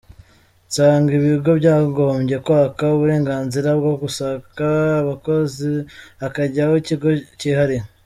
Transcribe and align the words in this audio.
Nsanga 0.67 1.11
ibigo 1.19 1.51
byagombye 1.59 2.35
kwakwa 2.45 2.85
uburenganzira 2.95 3.69
bwo 3.79 3.93
gushaka 4.01 4.65
abakozi 5.01 5.69
hakajyaho 6.21 6.73
ikigo 6.81 7.09
kihariye. 7.39 7.83